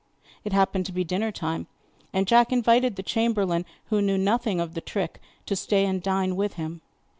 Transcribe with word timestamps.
It 0.43 0.51
happened 0.51 0.87
to 0.87 0.91
be 0.91 1.03
dinner 1.03 1.31
time, 1.31 1.67
and 2.11 2.25
Jack 2.25 2.51
invited 2.51 2.95
the 2.95 3.03
chamberlain, 3.03 3.65
who 3.91 4.01
knew 4.01 4.17
nothing 4.17 4.59
of 4.59 4.73
the 4.73 4.81
trick, 4.81 5.21
to 5.45 5.55
stay 5.55 5.85
and 5.85 6.01
dine 6.01 6.35
with 6.35 6.53
him. 6.53 6.81